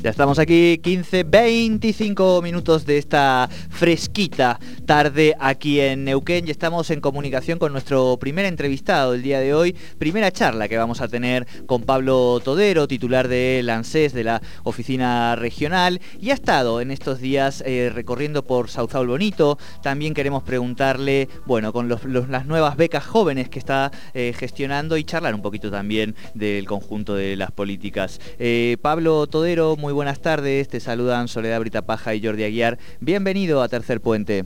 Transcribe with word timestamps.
Ya 0.00 0.10
estamos 0.10 0.38
aquí, 0.38 0.78
15, 0.80 1.24
25 1.24 2.40
minutos 2.40 2.86
de 2.86 2.98
esta 2.98 3.48
fresquita 3.68 4.60
tarde 4.86 5.34
aquí 5.40 5.80
en 5.80 6.04
Neuquén 6.04 6.46
y 6.46 6.52
estamos 6.52 6.90
en 6.90 7.00
comunicación 7.00 7.58
con 7.58 7.72
nuestro 7.72 8.16
primer 8.16 8.44
entrevistado 8.44 9.14
el 9.14 9.22
día 9.22 9.40
de 9.40 9.54
hoy, 9.54 9.74
primera 9.98 10.30
charla 10.30 10.68
que 10.68 10.78
vamos 10.78 11.00
a 11.00 11.08
tener 11.08 11.48
con 11.66 11.82
Pablo 11.82 12.40
Todero, 12.44 12.86
titular 12.86 13.26
de 13.26 13.68
ANSES 13.68 14.12
de 14.12 14.22
la 14.22 14.40
oficina 14.62 15.34
regional 15.34 16.00
y 16.20 16.30
ha 16.30 16.34
estado 16.34 16.80
en 16.80 16.92
estos 16.92 17.18
días 17.18 17.64
eh, 17.66 17.90
recorriendo 17.92 18.44
por 18.44 18.70
Sauzal 18.70 19.08
Bonito. 19.08 19.58
También 19.82 20.14
queremos 20.14 20.44
preguntarle, 20.44 21.28
bueno, 21.44 21.72
con 21.72 21.88
las 21.88 22.46
nuevas 22.46 22.76
becas 22.76 23.04
jóvenes 23.04 23.48
que 23.48 23.58
está 23.58 23.90
eh, 24.14 24.32
gestionando 24.36 24.96
y 24.96 25.02
charlar 25.02 25.34
un 25.34 25.42
poquito 25.42 25.72
también 25.72 26.14
del 26.34 26.66
conjunto 26.66 27.16
de 27.16 27.34
las 27.34 27.50
políticas. 27.50 28.20
Eh, 28.38 28.76
Pablo 28.80 29.26
Todero, 29.26 29.76
muy 29.76 29.87
buenas 29.92 30.20
tardes. 30.20 30.68
Te 30.68 30.80
saludan 30.80 31.28
Soledad 31.28 31.60
Brita 31.60 31.82
Paja 31.82 32.14
y 32.14 32.24
Jordi 32.24 32.44
Aguiar. 32.44 32.78
Bienvenido 33.00 33.62
a 33.62 33.68
Tercer 33.68 34.00
Puente. 34.00 34.44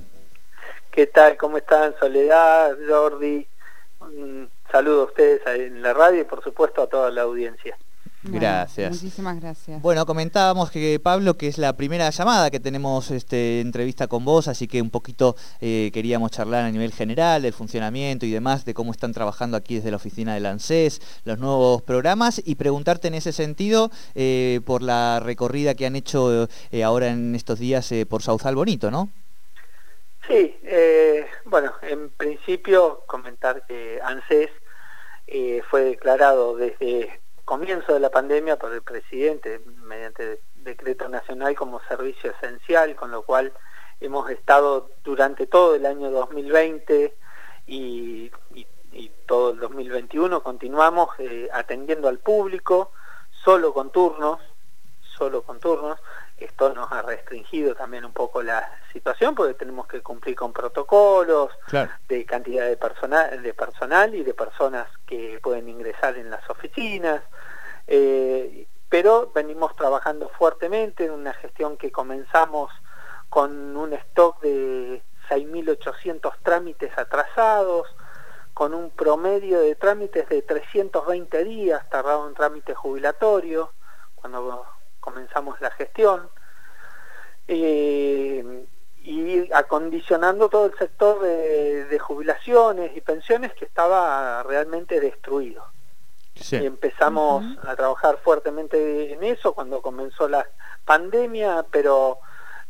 ¿Qué 0.90 1.06
tal? 1.06 1.36
¿Cómo 1.36 1.58
están? 1.58 1.94
Soledad, 1.98 2.76
Jordi. 2.88 3.46
Un 4.00 4.50
saludo 4.70 5.02
a 5.02 5.04
ustedes 5.04 5.40
en 5.46 5.82
la 5.82 5.92
radio 5.92 6.20
y 6.20 6.24
por 6.24 6.42
supuesto 6.42 6.82
a 6.82 6.86
toda 6.86 7.10
la 7.10 7.22
audiencia 7.22 7.76
gracias. 8.22 8.92
Muchísimas 8.92 9.40
gracias. 9.40 9.82
Bueno, 9.82 10.06
comentábamos 10.06 10.70
que 10.70 11.00
Pablo, 11.00 11.36
que 11.36 11.48
es 11.48 11.58
la 11.58 11.74
primera 11.74 12.10
llamada 12.10 12.50
que 12.50 12.60
tenemos 12.60 13.10
este, 13.10 13.60
entrevista 13.60 14.06
con 14.06 14.24
vos, 14.24 14.48
así 14.48 14.68
que 14.68 14.80
un 14.80 14.90
poquito 14.90 15.36
eh, 15.60 15.90
queríamos 15.92 16.30
charlar 16.30 16.64
a 16.64 16.70
nivel 16.70 16.92
general 16.92 17.42
del 17.42 17.52
funcionamiento 17.52 18.26
y 18.26 18.30
demás, 18.30 18.64
de 18.64 18.74
cómo 18.74 18.92
están 18.92 19.12
trabajando 19.12 19.56
aquí 19.56 19.76
desde 19.76 19.90
la 19.90 19.96
oficina 19.96 20.34
del 20.34 20.46
ANSES, 20.46 21.00
los 21.24 21.38
nuevos 21.38 21.82
programas, 21.82 22.40
y 22.44 22.54
preguntarte 22.54 23.08
en 23.08 23.14
ese 23.14 23.32
sentido 23.32 23.90
eh, 24.14 24.60
por 24.64 24.82
la 24.82 25.20
recorrida 25.20 25.74
que 25.74 25.86
han 25.86 25.96
hecho 25.96 26.48
eh, 26.70 26.84
ahora 26.84 27.08
en 27.08 27.34
estos 27.34 27.58
días 27.58 27.92
por 28.08 28.22
Sauzal 28.22 28.54
Bonito, 28.54 28.90
¿no? 28.90 29.10
Sí, 30.28 30.54
bueno, 31.46 31.72
en 31.82 32.10
principio 32.10 33.02
comentar 33.06 33.66
que 33.66 34.00
ANSES 34.02 34.50
fue 35.68 35.82
declarado 35.82 36.56
desde 36.56 37.21
comienzo 37.44 37.92
de 37.92 38.00
la 38.00 38.10
pandemia 38.10 38.56
por 38.56 38.72
el 38.72 38.82
presidente 38.82 39.60
mediante 39.84 40.40
decreto 40.56 41.08
nacional 41.08 41.54
como 41.54 41.80
servicio 41.88 42.30
esencial, 42.30 42.94
con 42.94 43.10
lo 43.10 43.22
cual 43.22 43.52
hemos 44.00 44.30
estado 44.30 44.90
durante 45.04 45.46
todo 45.46 45.74
el 45.74 45.86
año 45.86 46.10
2020 46.10 47.14
y, 47.66 48.30
todo 49.26 49.52
el 49.52 49.60
2021 49.60 50.42
continuamos 50.42 51.08
eh, 51.18 51.48
atendiendo 51.54 52.08
al 52.08 52.18
público 52.18 52.90
solo 53.44 53.72
con 53.72 53.90
turnos, 53.90 54.40
solo 55.16 55.42
con 55.42 55.58
turnos. 55.58 55.98
Esto 56.38 56.74
nos 56.74 56.90
ha 56.90 57.02
restringido 57.02 57.74
también 57.74 58.04
un 58.04 58.12
poco 58.12 58.42
la 58.42 58.68
situación 58.92 59.34
porque 59.34 59.54
tenemos 59.54 59.86
que 59.86 60.00
cumplir 60.00 60.34
con 60.34 60.52
protocolos 60.52 61.50
de 62.08 62.26
cantidad 62.26 62.66
de 62.66 62.76
personal, 62.76 63.42
de 63.42 63.54
personal 63.54 64.14
y 64.14 64.22
de 64.22 64.34
personas 64.34 64.88
que 65.06 65.38
pueden 65.42 65.68
ingresar 65.68 66.16
en 66.16 66.30
las 66.30 66.48
oficinas. 66.50 67.22
Eh, 67.86 68.66
pero 68.88 69.30
venimos 69.34 69.74
trabajando 69.76 70.28
fuertemente 70.30 71.06
en 71.06 71.12
una 71.12 71.32
gestión 71.34 71.76
que 71.76 71.90
comenzamos 71.90 72.70
con 73.28 73.76
un 73.76 73.94
stock 73.94 74.42
de 74.42 75.02
6.800 75.30 76.34
trámites 76.42 76.92
atrasados, 76.98 77.88
con 78.52 78.74
un 78.74 78.90
promedio 78.90 79.60
de 79.60 79.74
trámites 79.76 80.28
de 80.28 80.42
320 80.42 81.44
días 81.44 81.88
tardado 81.88 82.28
en 82.28 82.34
trámite 82.34 82.74
jubilatorio, 82.74 83.72
cuando 84.14 84.66
comenzamos 85.02 85.60
la 85.60 85.70
gestión, 85.72 86.30
eh, 87.48 88.64
y 89.04 89.52
acondicionando 89.52 90.48
todo 90.48 90.66
el 90.66 90.78
sector 90.78 91.20
de 91.20 91.98
jubilaciones 91.98 92.96
y 92.96 93.00
pensiones 93.00 93.52
que 93.52 93.64
estaba 93.64 94.42
realmente 94.44 95.00
destruido. 95.00 95.64
Empezamos 96.50 97.44
a 97.66 97.76
trabajar 97.76 98.18
fuertemente 98.22 99.12
en 99.12 99.22
eso 99.22 99.52
cuando 99.52 99.82
comenzó 99.82 100.28
la 100.28 100.46
pandemia, 100.84 101.66
pero 101.70 102.18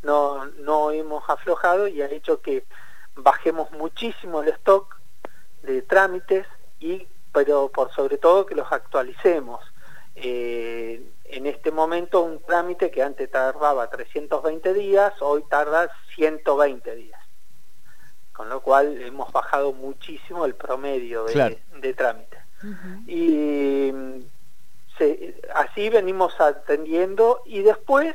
no, 0.03 0.47
no 0.47 0.91
hemos 0.91 1.23
aflojado 1.29 1.87
y 1.87 2.03
ha 2.03 2.07
hecho 2.07 2.41
que 2.41 2.65
bajemos 3.15 3.71
muchísimo 3.73 4.43
el 4.43 4.49
stock 4.49 4.97
de 5.63 5.83
trámites 5.83 6.47
y 6.81 7.07
pero 7.33 7.69
por 7.69 7.93
sobre 7.93 8.19
todo 8.19 8.45
que 8.47 8.55
los 8.55 8.71
actualicemos. 8.71 9.61
Eh, 10.17 11.03
en 11.33 11.47
este 11.47 11.71
momento 11.71 12.21
un 12.21 12.41
trámite 12.41 12.91
que 12.91 13.03
antes 13.03 13.31
tardaba 13.31 13.89
320 13.89 14.75
días, 14.75 15.15
hoy 15.21 15.43
tarda 15.49 15.91
120 16.15 16.95
días. 16.95 17.21
Con 18.33 18.49
lo 18.49 18.61
cual 18.61 19.01
hemos 19.01 19.33
bajado 19.33 19.73
muchísimo 19.73 20.45
el 20.45 20.55
promedio 20.55 21.25
de, 21.25 21.59
de 21.81 21.95
trámites. 21.95 22.41
Y 23.07 23.93
así 25.55 25.89
venimos 25.89 26.41
atendiendo 26.41 27.43
y 27.45 27.63
después 27.63 28.15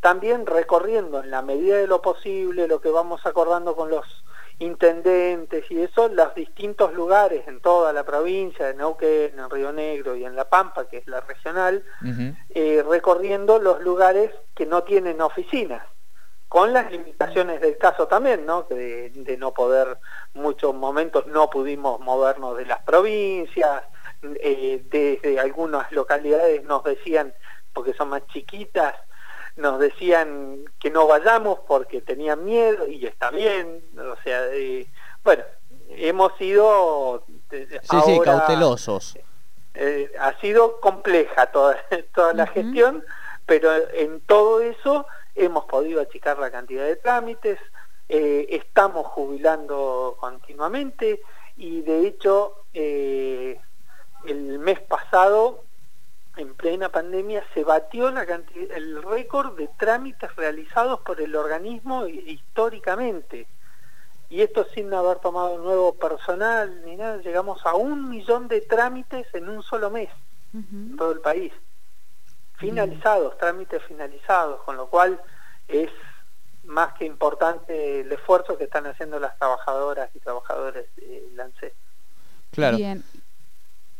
también 0.00 0.46
recorriendo 0.46 1.22
en 1.22 1.30
la 1.30 1.42
medida 1.42 1.76
de 1.76 1.86
lo 1.86 2.00
posible 2.00 2.68
lo 2.68 2.80
que 2.80 2.90
vamos 2.90 3.26
acordando 3.26 3.74
con 3.74 3.90
los 3.90 4.19
intendentes 4.60 5.64
y 5.70 5.82
eso, 5.82 6.08
los 6.08 6.34
distintos 6.34 6.94
lugares 6.94 7.48
en 7.48 7.60
toda 7.60 7.92
la 7.92 8.04
provincia, 8.04 8.66
de 8.66 8.74
Neuquén, 8.74 9.38
en 9.38 9.50
Río 9.50 9.72
Negro 9.72 10.14
y 10.14 10.24
en 10.24 10.36
La 10.36 10.48
Pampa, 10.48 10.88
que 10.88 10.98
es 10.98 11.06
la 11.06 11.20
regional, 11.20 11.82
eh, 12.50 12.84
recorriendo 12.88 13.58
los 13.58 13.80
lugares 13.82 14.30
que 14.54 14.66
no 14.66 14.82
tienen 14.84 15.20
oficinas 15.20 15.82
con 16.48 16.72
las 16.72 16.90
limitaciones 16.90 17.60
del 17.60 17.78
caso 17.78 18.08
también, 18.08 18.44
¿no? 18.44 18.62
De, 18.62 19.10
de, 19.10 19.36
no 19.36 19.54
poder, 19.54 19.98
muchos 20.34 20.74
momentos 20.74 21.26
no 21.28 21.48
pudimos 21.48 22.00
movernos 22.00 22.56
de 22.56 22.66
las 22.66 22.82
provincias, 22.82 23.84
eh, 24.22 24.84
desde 24.90 25.38
algunas 25.38 25.90
localidades 25.92 26.64
nos 26.64 26.82
decían, 26.84 27.32
porque 27.72 27.94
son 27.94 28.08
más 28.10 28.26
chiquitas, 28.26 28.94
nos 29.60 29.78
decían 29.78 30.64
que 30.78 30.90
no 30.90 31.06
vayamos 31.06 31.60
porque 31.68 32.00
tenían 32.00 32.44
miedo 32.44 32.86
y 32.88 33.06
está 33.06 33.30
bien, 33.30 33.84
o 33.96 34.16
sea, 34.22 34.46
eh, 34.52 34.86
bueno, 35.22 35.44
hemos 35.90 36.36
sido... 36.38 37.24
Sí, 37.50 37.96
sí, 38.04 38.20
cautelosos. 38.20 39.18
Eh, 39.74 40.10
ha 40.18 40.38
sido 40.40 40.80
compleja 40.80 41.46
toda, 41.46 41.76
toda 42.14 42.32
la 42.32 42.46
gestión, 42.46 43.04
pero 43.46 43.70
en 43.94 44.20
todo 44.22 44.60
eso 44.60 45.06
hemos 45.34 45.64
podido 45.66 46.00
achicar 46.00 46.38
la 46.38 46.50
cantidad 46.50 46.84
de 46.84 46.96
trámites, 46.96 47.58
eh, 48.08 48.46
estamos 48.50 49.06
jubilando 49.06 50.16
continuamente 50.18 51.20
y 51.56 51.82
de 51.82 52.08
hecho 52.08 52.64
eh, 52.74 53.60
el 54.26 54.58
mes 54.58 54.80
pasado, 54.80 55.62
en 56.40 56.54
plena 56.54 56.88
pandemia, 56.88 57.44
se 57.54 57.64
batió 57.64 58.10
la 58.10 58.26
cantidad, 58.26 58.76
el 58.76 59.02
récord 59.02 59.56
de 59.56 59.68
trámites 59.78 60.34
realizados 60.36 61.00
por 61.00 61.20
el 61.20 61.34
organismo 61.36 62.06
históricamente. 62.06 63.46
Y 64.28 64.42
esto 64.42 64.66
sin 64.74 64.92
haber 64.94 65.18
tomado 65.18 65.58
nuevo 65.58 65.94
personal 65.94 66.84
ni 66.84 66.96
nada, 66.96 67.18
llegamos 67.18 67.64
a 67.66 67.74
un 67.74 68.08
millón 68.08 68.48
de 68.48 68.60
trámites 68.60 69.26
en 69.34 69.48
un 69.48 69.62
solo 69.62 69.90
mes 69.90 70.08
en 70.52 70.96
todo 70.96 71.12
el 71.12 71.20
país 71.20 71.52
finalizados, 72.60 73.36
trámites 73.38 73.82
finalizados, 73.84 74.62
con 74.62 74.76
lo 74.76 74.86
cual 74.88 75.20
es 75.66 75.90
más 76.64 76.92
que 76.92 77.06
importante 77.06 78.02
el 78.02 78.12
esfuerzo 78.12 78.56
que 78.56 78.64
están 78.64 78.86
haciendo 78.86 79.18
las 79.18 79.36
trabajadoras 79.38 80.10
y 80.14 80.20
trabajadores 80.20 80.86
de 80.96 81.28
Lance. 81.34 81.72
Claro. 82.52 82.76
Bien. 82.76 83.02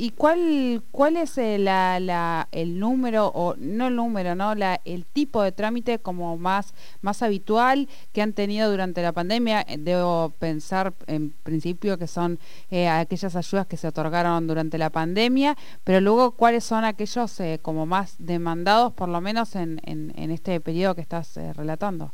¿Y 0.02 0.12
cuál, 0.12 0.82
cuál 0.92 1.18
es 1.18 1.36
el, 1.36 1.66
la, 1.66 2.48
el 2.52 2.80
número, 2.80 3.26
o 3.26 3.54
no 3.58 3.88
el 3.88 3.96
número, 3.96 4.34
¿no? 4.34 4.54
La, 4.54 4.80
el 4.86 5.04
tipo 5.04 5.42
de 5.42 5.52
trámite 5.52 5.98
como 5.98 6.38
más, 6.38 6.72
más 7.02 7.22
habitual 7.22 7.86
que 8.14 8.22
han 8.22 8.32
tenido 8.32 8.70
durante 8.70 9.02
la 9.02 9.12
pandemia? 9.12 9.66
Debo 9.78 10.32
pensar 10.38 10.94
en 11.06 11.32
principio 11.42 11.98
que 11.98 12.06
son 12.06 12.38
eh, 12.70 12.88
aquellas 12.88 13.36
ayudas 13.36 13.66
que 13.66 13.76
se 13.76 13.88
otorgaron 13.88 14.46
durante 14.46 14.78
la 14.78 14.88
pandemia, 14.88 15.54
pero 15.84 16.00
luego 16.00 16.30
cuáles 16.30 16.64
son 16.64 16.84
aquellos 16.84 17.38
eh, 17.38 17.58
como 17.60 17.84
más 17.84 18.16
demandados, 18.18 18.94
por 18.94 19.10
lo 19.10 19.20
menos 19.20 19.54
en, 19.54 19.82
en, 19.84 20.30
este 20.30 20.62
periodo 20.62 20.94
que 20.94 21.02
estás 21.02 21.36
eh, 21.36 21.52
relatando. 21.52 22.10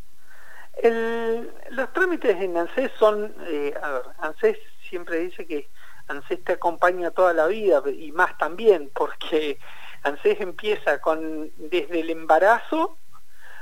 los 1.71 1.93
trámites 1.93 2.35
en 2.41 2.57
ANSES 2.57 2.91
son, 2.99 3.33
a 3.81 3.91
ver, 3.93 4.03
ANSES 4.19 4.57
siempre 4.89 5.21
dice 5.21 5.47
que 5.47 5.69
ANSES 6.09 6.45
te 6.45 6.53
acompaña 6.53 7.11
toda 7.11 7.33
la 7.33 7.47
vida 7.47 7.83
y 7.87 8.13
más 8.13 8.37
también 8.39 8.91
porque 8.95 9.59
ANSES 10.03 10.41
empieza 10.41 11.01
con 11.01 11.51
desde 11.57 12.01
el 12.01 12.11
embarazo 12.11 12.97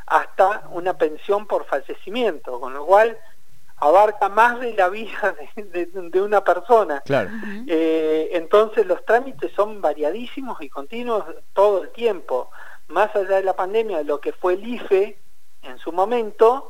hasta 0.06 0.64
una 0.70 0.96
pensión 0.98 1.46
por 1.46 1.64
fallecimiento, 1.64 2.60
con 2.60 2.74
lo 2.74 2.84
cual 2.84 3.18
abarca 3.76 4.28
más 4.28 4.60
de 4.60 4.74
la 4.74 4.88
vida 4.88 5.34
de, 5.56 6.22
una 6.22 6.42
persona. 6.42 7.00
Claro. 7.00 7.30
Eh, 7.66 8.30
entonces 8.32 8.86
los 8.86 9.04
trámites 9.04 9.52
son 9.52 9.80
variadísimos 9.80 10.60
y 10.62 10.68
continuos 10.68 11.24
todo 11.52 11.82
el 11.82 11.90
tiempo. 11.90 12.50
más 12.88 13.14
allá 13.16 13.36
de 13.36 13.42
la 13.42 13.56
pandemia, 13.56 14.02
lo 14.02 14.20
que 14.20 14.32
fue 14.32 14.54
el 14.54 14.66
IFE 14.66 15.18
en 15.62 15.78
su 15.78 15.90
momento, 15.90 16.68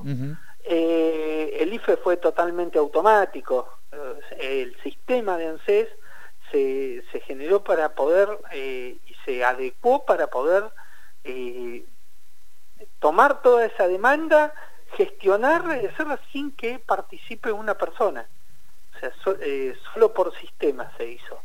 eh, 0.62 1.56
el 1.60 1.72
IFE 1.72 1.96
fue 1.96 2.16
totalmente 2.16 2.78
automático. 2.78 3.73
El 4.38 4.76
sistema 4.82 5.36
de 5.36 5.48
ANSES 5.48 5.88
se, 6.50 7.02
generó 7.26 7.64
para 7.64 7.94
poder 7.94 8.28
y 8.54 9.14
se 9.24 9.44
adecuó 9.44 10.04
para 10.04 10.28
poder 10.28 10.70
tomar 13.00 13.42
toda 13.42 13.66
esa 13.66 13.88
demanda, 13.88 14.54
gestionarla 14.96 15.82
y 15.82 15.86
hacerla 15.86 16.18
sin 16.32 16.52
que 16.52 16.78
participe 16.78 17.52
una 17.52 17.74
persona. 17.74 18.26
O 18.94 18.98
sea, 18.98 19.12
eh, 19.40 19.74
solo 19.92 20.12
por 20.12 20.34
sistema 20.38 20.90
se 20.96 21.06
hizo. 21.06 21.42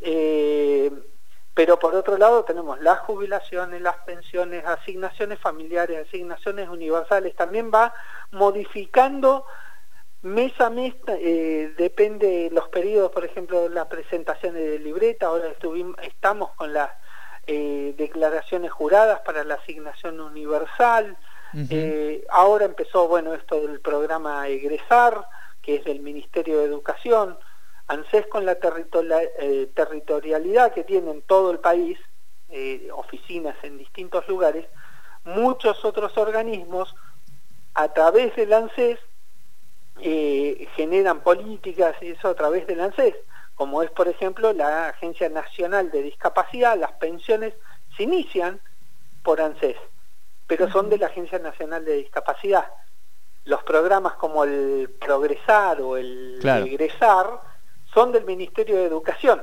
Eh, 0.00 0.90
pero 1.54 1.78
por 1.78 1.94
otro 1.94 2.16
lado 2.16 2.44
tenemos 2.44 2.80
las 2.80 3.00
jubilaciones, 3.00 3.80
las 3.82 3.96
pensiones, 3.98 4.64
asignaciones 4.64 5.40
familiares, 5.40 6.06
asignaciones 6.06 6.68
universales. 6.68 7.34
También 7.34 7.70
va 7.74 7.92
modificando 8.30 9.44
mes 10.22 10.52
a 10.60 10.70
mes, 10.70 10.94
eh, 11.06 11.72
depende 11.76 12.26
de 12.26 12.50
los 12.50 12.68
periodos, 12.68 13.12
por 13.12 13.24
ejemplo, 13.24 13.68
las 13.68 13.86
presentaciones 13.86 14.62
de 14.62 14.78
libreta. 14.78 15.26
Ahora 15.26 15.48
estuvimos, 15.48 15.96
estamos 16.02 16.50
con 16.52 16.72
las 16.72 16.90
eh, 17.46 17.94
declaraciones 17.96 18.70
juradas 18.70 19.20
para 19.20 19.44
la 19.44 19.54
asignación 19.54 20.20
universal. 20.20 21.16
Eh, 21.70 22.26
ahora 22.28 22.66
empezó, 22.66 23.08
bueno, 23.08 23.32
esto 23.32 23.66
del 23.66 23.80
programa 23.80 24.46
Egresar, 24.48 25.24
que 25.62 25.76
es 25.76 25.84
del 25.84 26.00
Ministerio 26.00 26.58
de 26.58 26.66
Educación. 26.66 27.38
ANSES 27.86 28.26
con 28.26 28.44
la 28.44 28.58
eh, 28.60 29.70
territorialidad 29.74 30.74
que 30.74 30.84
tiene 30.84 31.10
en 31.10 31.22
todo 31.22 31.50
el 31.50 31.58
país, 31.58 31.98
oficinas 32.94 33.56
en 33.62 33.78
distintos 33.78 34.26
lugares, 34.28 34.66
muchos 35.24 35.84
otros 35.84 36.16
organismos 36.16 36.94
a 37.74 37.92
través 37.92 38.34
del 38.36 38.52
ANSES 38.52 38.98
generan 40.00 41.20
políticas 41.20 41.96
y 42.00 42.10
eso 42.10 42.28
a 42.28 42.34
través 42.34 42.66
del 42.66 42.80
ANSES 42.80 43.14
como 43.58 43.82
es 43.82 43.90
por 43.90 44.06
ejemplo 44.06 44.52
la 44.52 44.90
Agencia 44.90 45.28
Nacional 45.28 45.90
de 45.90 46.02
Discapacidad, 46.02 46.78
las 46.78 46.92
pensiones 46.92 47.54
se 47.96 48.04
inician 48.04 48.60
por 49.24 49.40
ANSES, 49.40 49.76
pero 50.46 50.70
son 50.70 50.88
de 50.88 50.96
la 50.96 51.06
Agencia 51.06 51.40
Nacional 51.40 51.84
de 51.84 51.94
Discapacidad. 51.94 52.70
Los 53.44 53.64
programas 53.64 54.12
como 54.12 54.44
el 54.44 54.88
Progresar 55.00 55.80
o 55.80 55.96
el 55.96 56.38
Egresar 56.40 57.42
son 57.92 58.12
del 58.12 58.24
Ministerio 58.26 58.76
de 58.76 58.84
Educación, 58.84 59.42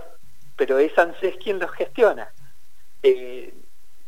pero 0.56 0.80
es 0.80 0.98
ANSES 0.98 1.36
quien 1.44 1.60
los 1.60 1.72
gestiona. 1.72 2.30
Eh, 3.04 3.54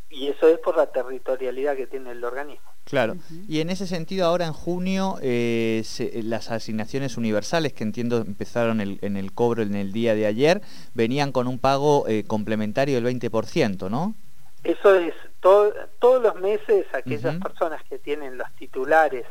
y 0.09 0.29
eso 0.29 0.47
es 0.47 0.57
por 0.59 0.77
la 0.77 0.89
territorialidad 0.89 1.75
que 1.75 1.87
tiene 1.87 2.11
el 2.11 2.23
organismo. 2.23 2.71
Claro, 2.89 3.17
y 3.49 3.59
en 3.59 3.69
ese 3.69 3.85
sentido 3.85 4.25
ahora 4.25 4.45
en 4.45 4.53
junio 4.53 5.17
eh, 5.21 5.83
las 6.23 6.49
asignaciones 6.49 7.17
universales 7.17 7.73
que 7.73 7.83
entiendo 7.83 8.17
empezaron 8.17 8.79
en 8.79 9.17
el 9.17 9.33
cobro 9.33 9.61
en 9.61 9.75
el 9.75 9.91
día 9.91 10.15
de 10.15 10.25
ayer, 10.25 10.61
venían 10.93 11.33
con 11.33 11.47
un 11.47 11.59
pago 11.59 12.07
eh, 12.07 12.23
complementario 12.25 12.95
del 12.95 13.19
20%, 13.19 13.89
¿no? 13.89 14.15
Eso 14.63 14.95
es, 14.95 15.13
todos 15.41 16.21
los 16.21 16.35
meses 16.35 16.85
aquellas 16.93 17.35
personas 17.41 17.83
que 17.89 17.99
tienen 17.99 18.37
los 18.37 18.49
titulares, 18.53 19.25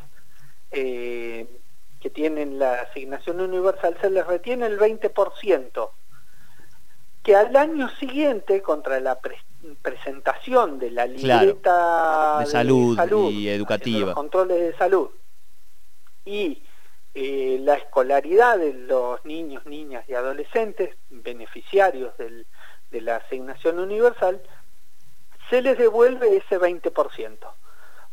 eh, 0.70 1.46
que 2.00 2.10
tienen 2.10 2.58
la 2.58 2.82
asignación 2.82 3.40
universal, 3.40 3.96
se 4.02 4.10
les 4.10 4.26
retiene 4.26 4.66
el 4.66 4.78
20%, 4.78 5.90
que 7.22 7.34
al 7.34 7.56
año 7.56 7.88
siguiente, 7.98 8.60
contra 8.60 9.00
la 9.00 9.18
prestación, 9.18 9.55
presentación 9.74 10.78
de 10.78 10.90
la 10.90 11.06
libreta 11.06 12.40
de, 12.40 12.46
salud 12.46 12.98
y 13.32 13.48
educativa, 13.48 14.06
los 14.06 14.14
controles 14.14 14.60
de 14.60 14.76
salud 14.76 15.10
y 16.24 16.62
eh, 17.14 17.58
la 17.62 17.74
escolaridad 17.74 18.58
de 18.58 18.74
los 18.74 19.24
niños, 19.24 19.64
niñas 19.66 20.04
y 20.08 20.14
adolescentes 20.14 20.96
beneficiarios 21.08 22.12
de 22.18 23.00
la 23.00 23.16
asignación 23.16 23.78
universal, 23.78 24.42
se 25.48 25.62
les 25.62 25.78
devuelve 25.78 26.36
ese 26.36 26.58
20%. 26.58 27.38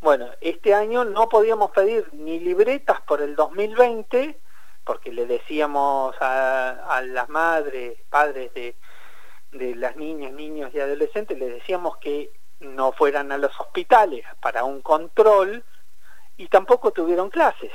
Bueno, 0.02 0.28
este 0.42 0.74
año 0.74 1.06
no 1.06 1.30
podíamos 1.30 1.72
pedir 1.72 2.08
ni 2.14 2.40
libretas 2.40 3.02
por 3.02 3.22
el 3.22 3.36
2020, 3.36 4.40
porque 4.84 5.12
le 5.12 5.26
decíamos 5.26 6.16
a, 6.22 6.98
a 6.98 7.02
las 7.02 7.30
madres, 7.30 7.98
padres 8.10 8.54
de, 8.54 8.76
de 9.54 9.76
las 9.76 9.96
niñas, 9.96 10.34
niños 10.34 10.72
y 10.74 10.80
adolescentes, 10.80 11.38
les 11.38 11.54
decíamos 11.54 11.98
que 11.98 12.32
no 12.60 12.92
fueran 12.92 13.32
a 13.32 13.38
los 13.38 13.60
hospitales 13.60 14.26
para 14.42 14.64
un 14.64 14.82
control 14.82 15.64
y 16.38 16.48
tampoco 16.48 16.92
tuvieron 16.92 17.30
clases 17.30 17.72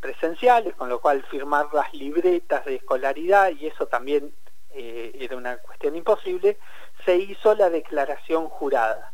presenciales, 0.00 0.74
con 0.74 0.90
lo 0.90 1.00
cual 1.00 1.24
firmar 1.30 1.72
las 1.72 1.92
libretas 1.94 2.64
de 2.66 2.74
escolaridad, 2.74 3.50
y 3.50 3.66
eso 3.66 3.86
también 3.86 4.34
eh, 4.74 5.16
era 5.18 5.36
una 5.36 5.56
cuestión 5.56 5.96
imposible, 5.96 6.58
se 7.06 7.16
hizo 7.16 7.54
la 7.54 7.70
declaración 7.70 8.48
jurada. 8.48 9.12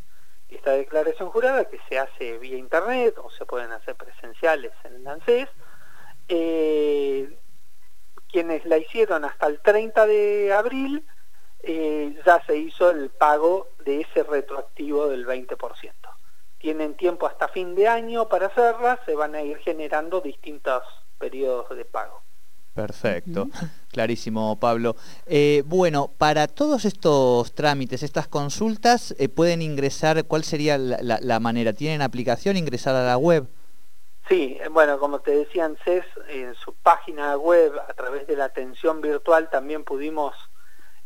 Esta 0.49 0.73
declaración 0.73 1.31
jurada 1.31 1.67
que 1.67 1.79
se 1.88 1.99
hace 1.99 2.38
vía 2.38 2.56
internet 2.56 3.14
o 3.19 3.31
se 3.31 3.47
pueden 3.47 3.70
hacer 3.70 3.94
presenciales 3.94 4.73
en 4.82 4.94
el 4.97 5.06
ANSES, 5.06 5.49
eh, 6.29 7.38
quienes 8.32 8.64
la 8.64 8.79
hicieron 8.79 9.25
hasta 9.25 9.47
el 9.47 9.61
30 9.61 10.06
de 10.06 10.52
abril 10.52 11.06
eh, 11.62 12.19
ya 12.25 12.43
se 12.47 12.57
hizo 12.57 12.91
el 12.91 13.11
pago 13.11 13.69
de 13.85 14.03
ese 14.03 14.23
retroactivo 14.23 15.09
del 15.09 15.27
20%. 15.27 15.57
Tienen 16.59 16.95
tiempo 16.95 17.27
hasta 17.27 17.49
fin 17.49 17.75
de 17.75 17.89
año 17.89 18.29
para 18.29 18.47
hacerla, 18.47 19.01
se 19.07 19.15
van 19.15 19.35
a 19.35 19.43
ir 19.43 19.59
generando 19.59 20.21
distintos 20.21 20.83
periodos 21.19 21.69
de 21.77 21.85
pago. 21.85 22.23
Perfecto, 22.75 23.49
clarísimo 23.93 24.59
Pablo. 24.59 24.95
Eh, 25.27 25.62
bueno, 25.67 26.11
para 26.17 26.47
todos 26.47 26.85
estos 26.85 27.53
trámites, 27.55 28.03
estas 28.03 28.29
consultas, 28.29 29.15
eh, 29.19 29.29
pueden 29.29 29.61
ingresar, 29.61 30.25
¿cuál 30.25 30.45
sería 30.45 30.79
la, 30.79 31.41
manera? 31.41 31.73
¿Tienen 31.73 32.01
aplicación, 32.01 32.57
ingresar 32.57 32.95
a 32.95 33.05
la 33.05 33.17
web? 33.17 33.49
Sí, 34.29 34.59
bueno, 34.71 35.01
como 35.01 35.19
te 35.19 35.33
decía 35.33 35.65
ANSES, 35.65 36.05
en 36.29 36.55
su 36.55 36.73
página 36.75 37.37
web, 37.37 37.73
a 37.89 37.93
través 37.95 38.29
de 38.29 38.37
la 38.37 38.45
atención 38.45 39.01
virtual, 39.01 39.51
también 39.51 39.83
pudimos 39.83 40.35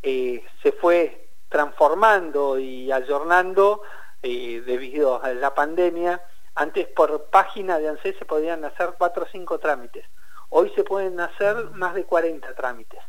eh, 0.07 0.45
se 0.63 0.73
fue 0.73 1.29
transformando 1.49 2.59
y 2.59 2.93
ayornando 2.93 3.81
eh, 4.23 4.63
debido 4.67 5.23
a 5.23 5.33
la 5.33 5.55
pandemia. 5.55 6.21
Antes 6.55 6.87
por 6.89 7.31
página 7.31 7.79
de 7.79 7.89
ANSES 7.89 8.17
se 8.19 8.27
podían 8.27 8.67
hacer 8.67 8.97
cuatro 8.99 9.25
o 9.25 9.29
cinco 9.33 9.59
trámites. 9.59 10.05
Hoy 10.51 10.71
se 10.77 10.85
pueden 10.85 11.19
hacer 11.21 11.71
más 11.71 11.95
de 11.95 12.05
40 12.05 12.55
trámites. 12.55 13.01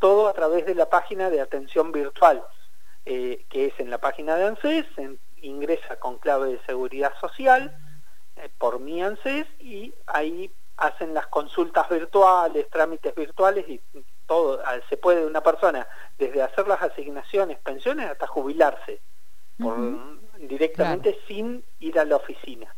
Todo 0.00 0.26
a 0.26 0.32
través 0.32 0.66
de 0.66 0.74
la 0.74 0.90
página 0.90 1.30
de 1.30 1.40
atención 1.40 1.92
virtual, 1.92 2.44
eh, 3.06 3.46
que 3.48 3.66
es 3.66 3.78
en 3.78 3.88
la 3.88 3.98
página 3.98 4.34
de 4.34 4.46
ANSES, 4.46 4.86
ingresa 5.42 6.00
con 6.00 6.18
clave 6.18 6.54
de 6.54 6.60
seguridad 6.66 7.12
social 7.20 7.76
por 8.58 8.80
mi 8.80 9.02
ANSES 9.02 9.46
y 9.60 9.94
ahí 10.06 10.50
hacen 10.76 11.14
las 11.14 11.28
consultas 11.28 11.88
virtuales, 11.88 12.68
trámites 12.70 13.14
virtuales 13.14 13.68
y 13.68 13.80
todo, 14.30 14.62
se 14.88 14.96
puede 14.96 15.26
una 15.26 15.40
persona 15.40 15.88
desde 16.16 16.40
hacer 16.40 16.68
las 16.68 16.80
asignaciones, 16.80 17.58
pensiones, 17.58 18.08
hasta 18.08 18.28
jubilarse, 18.28 19.00
directamente 20.38 21.18
sin 21.26 21.64
ir 21.80 21.98
a 21.98 22.04
la 22.04 22.14
oficina. 22.14 22.72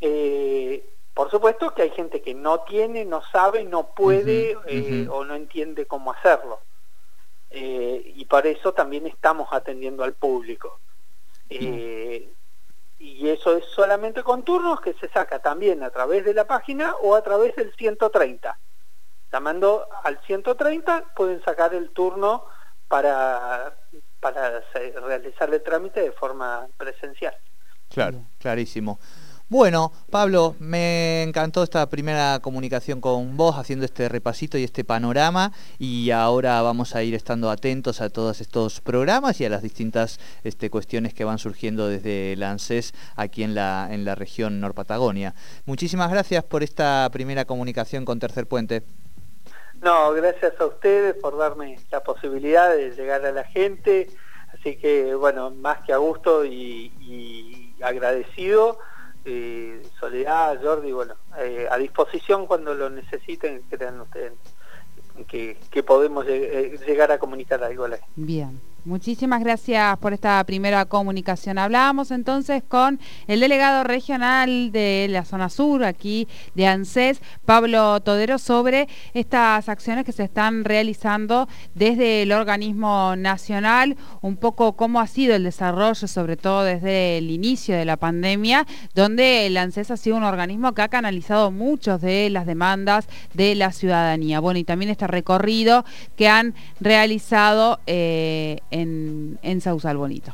Eh, 0.00 0.84
por 1.14 1.30
supuesto 1.30 1.72
que 1.72 1.82
hay 1.82 1.90
gente 1.90 2.20
que 2.20 2.34
no 2.34 2.62
tiene, 2.62 3.04
no 3.04 3.22
sabe, 3.30 3.62
no 3.62 3.94
puede 3.94 4.58
eh, 4.66 5.06
o 5.08 5.24
no 5.24 5.36
entiende 5.36 5.86
cómo 5.86 6.10
hacerlo. 6.10 6.58
Eh, 7.52 8.12
y 8.16 8.24
por 8.24 8.44
eso 8.44 8.72
también 8.72 9.06
estamos 9.06 9.50
atendiendo 9.52 10.02
al 10.02 10.14
público. 10.14 10.80
y 11.48 13.28
eso 13.28 13.56
es 13.56 13.64
solamente 13.66 14.24
con 14.24 14.42
turnos 14.42 14.80
que 14.80 14.94
se 14.94 15.08
saca 15.10 15.38
también 15.38 15.84
a 15.84 15.90
través 15.90 16.24
de 16.24 16.34
la 16.34 16.48
página 16.48 16.96
o 17.02 17.14
a 17.14 17.22
través 17.22 17.54
del 17.54 17.72
130. 17.72 18.58
Llamando 19.32 19.86
al 20.02 20.20
130 20.26 21.12
pueden 21.14 21.42
sacar 21.42 21.74
el 21.74 21.90
turno 21.90 22.44
para, 22.88 23.74
para 24.18 24.62
realizar 25.06 25.52
el 25.52 25.62
trámite 25.62 26.00
de 26.00 26.12
forma 26.12 26.66
presencial. 26.76 27.36
Claro, 27.88 28.22
clarísimo. 28.38 28.98
Bueno, 29.50 29.90
Pablo, 30.10 30.54
me 30.60 31.24
encantó 31.24 31.64
esta 31.64 31.88
primera 31.88 32.38
comunicación 32.38 33.00
con 33.00 33.36
vos, 33.36 33.56
haciendo 33.58 33.84
este 33.84 34.08
repasito 34.08 34.56
y 34.56 34.62
este 34.62 34.84
panorama, 34.84 35.50
y 35.76 36.12
ahora 36.12 36.62
vamos 36.62 36.94
a 36.94 37.02
ir 37.02 37.16
estando 37.16 37.50
atentos 37.50 38.00
a 38.00 38.10
todos 38.10 38.40
estos 38.40 38.80
programas 38.80 39.40
y 39.40 39.44
a 39.44 39.48
las 39.48 39.62
distintas 39.62 40.20
este, 40.44 40.70
cuestiones 40.70 41.14
que 41.14 41.24
van 41.24 41.38
surgiendo 41.38 41.88
desde 41.88 42.34
el 42.34 42.44
aquí 43.16 43.42
en 43.42 43.56
la, 43.56 43.88
en 43.90 44.04
la 44.04 44.14
región 44.14 44.60
Norpatagonia. 44.60 45.34
Muchísimas 45.66 46.12
gracias 46.12 46.44
por 46.44 46.62
esta 46.62 47.08
primera 47.12 47.44
comunicación 47.44 48.04
con 48.04 48.20
Tercer 48.20 48.46
Puente. 48.46 48.84
No, 49.82 50.12
gracias 50.12 50.60
a 50.60 50.66
ustedes 50.66 51.14
por 51.14 51.38
darme 51.38 51.78
la 51.90 52.02
posibilidad 52.02 52.74
de 52.74 52.90
llegar 52.90 53.24
a 53.24 53.32
la 53.32 53.44
gente, 53.44 54.08
Así 54.52 54.76
que, 54.76 55.14
bueno, 55.14 55.50
más 55.50 55.78
que 55.84 55.92
a 55.92 55.98
gusto 55.98 56.44
y, 56.44 57.74
agradecido. 57.82 58.78
Eh, 59.24 59.82
Soledad, 59.98 60.58
Jordi, 60.62 60.92
bueno, 60.92 61.14
eh, 61.38 61.66
a 61.70 61.76
disposición 61.78 62.46
cuando 62.46 62.74
lo 62.74 62.90
necesiten, 62.90 63.62
crean 63.70 64.00
ustedes 64.00 64.32
que, 65.28 65.82
podemos 65.82 66.26
llegar 66.26 67.12
a 67.12 67.18
comunicar 67.18 67.62
algo 67.62 67.84
a 67.84 67.88
la 67.88 67.96
gente. 67.96 68.12
Bien. 68.16 68.60
Muchísimas 68.86 69.44
gracias 69.44 69.98
por 69.98 70.14
esta 70.14 70.42
primera 70.44 70.86
comunicación. 70.86 71.58
Hablábamos 71.58 72.10
entonces 72.10 72.62
con 72.66 72.98
el 73.26 73.40
delegado 73.40 73.84
regional 73.84 74.72
de 74.72 75.06
la 75.10 75.26
zona 75.26 75.50
sur, 75.50 75.84
aquí 75.84 76.26
de 76.54 76.66
ANSES, 76.66 77.20
Pablo 77.44 78.00
Todero, 78.00 78.38
sobre 78.38 78.88
estas 79.12 79.68
acciones 79.68 80.06
que 80.06 80.12
se 80.12 80.24
están 80.24 80.64
realizando 80.64 81.46
desde 81.74 82.22
el 82.22 82.32
organismo 82.32 83.16
nacional, 83.16 83.98
un 84.22 84.38
poco 84.38 84.72
cómo 84.72 85.00
ha 85.00 85.06
sido 85.06 85.36
el 85.36 85.44
desarrollo, 85.44 86.08
sobre 86.08 86.38
todo 86.38 86.64
desde 86.64 87.18
el 87.18 87.30
inicio 87.30 87.76
de 87.76 87.84
la 87.84 87.98
pandemia, 87.98 88.66
donde 88.94 89.46
el 89.46 89.58
ANSES 89.58 89.90
ha 89.90 89.98
sido 89.98 90.16
un 90.16 90.24
organismo 90.24 90.72
que 90.72 90.80
ha 90.80 90.88
canalizado 90.88 91.50
muchas 91.50 92.00
de 92.00 92.30
las 92.30 92.46
demandas 92.46 93.06
de 93.34 93.54
la 93.56 93.72
ciudadanía. 93.72 94.40
Bueno, 94.40 94.58
y 94.58 94.64
también 94.64 94.90
este 94.90 95.06
recorrido 95.06 95.84
que 96.16 96.28
han 96.28 96.54
realizado. 96.80 97.78
Eh, 97.86 98.60
en, 98.70 99.38
en 99.42 99.60
Sausal 99.60 99.96
Bonito. 99.96 100.32